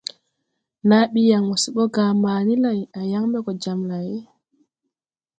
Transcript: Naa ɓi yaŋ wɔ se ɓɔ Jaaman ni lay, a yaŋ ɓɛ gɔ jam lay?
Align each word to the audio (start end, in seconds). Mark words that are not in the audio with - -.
Naa 0.87 1.05
ɓi 1.11 1.21
yaŋ 1.31 1.43
wɔ 1.49 1.55
se 1.63 1.69
ɓɔ 1.75 1.83
Jaaman 1.95 2.39
ni 2.47 2.53
lay, 2.63 2.79
a 2.99 3.01
yaŋ 3.11 3.23
ɓɛ 3.31 3.39
gɔ 3.45 3.51
jam 3.63 3.79
lay? 3.89 4.09